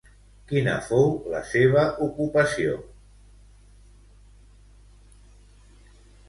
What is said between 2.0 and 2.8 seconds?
ocupació?